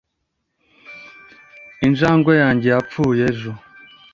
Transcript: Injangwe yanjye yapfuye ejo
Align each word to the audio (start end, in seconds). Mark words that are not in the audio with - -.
Injangwe 1.87 2.33
yanjye 2.41 2.67
yapfuye 2.73 3.21
ejo 3.31 3.51